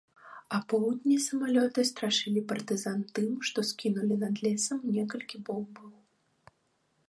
Апоўдні 0.59 1.17
самалёты 1.25 1.83
страшылі 1.89 2.41
партызан 2.53 2.99
тым, 3.19 3.29
што 3.49 3.67
скінулі 3.73 4.15
над 4.27 4.35
лесам 4.47 4.79
некалькі 4.97 5.37
бомбаў. 5.51 5.91